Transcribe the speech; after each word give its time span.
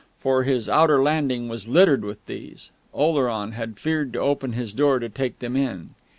For 0.19 0.41
his 0.41 0.67
outer 0.67 0.99
landing 0.99 1.47
was 1.47 1.67
littered 1.67 2.03
with 2.03 2.25
these. 2.25 2.71
Oleron 2.91 3.51
had 3.51 3.77
feared 3.77 4.13
to 4.13 4.19
open 4.19 4.53
his 4.53 4.73
door 4.73 4.97
to 4.97 5.09
take 5.09 5.37
them 5.37 5.55
in. 5.55 5.91